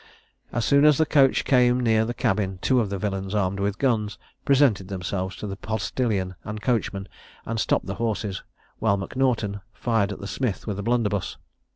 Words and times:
As 0.51 0.65
soon 0.65 0.83
as 0.83 0.97
the 0.97 1.05
coach 1.05 1.45
came 1.45 1.79
near 1.79 2.05
the 2.05 2.15
cabin, 2.15 2.57
two 2.63 2.79
of 2.79 2.89
the 2.89 2.97
villains, 2.97 3.35
armed 3.35 3.59
with 3.59 3.77
guns, 3.77 4.17
presented 4.45 4.87
themselves 4.87 5.35
to 5.35 5.45
the 5.45 5.55
postilion 5.55 6.33
and 6.43 6.59
coachman, 6.59 7.07
and 7.45 7.59
stopped 7.59 7.85
the 7.85 7.93
horses, 8.01 8.41
while 8.79 8.97
M'Naughton 8.97 9.61
fired 9.75 10.11
at 10.11 10.17
the 10.19 10.25
smith 10.25 10.65
with 10.65 10.79
a 10.79 10.83
blunderbuss. 10.83 11.37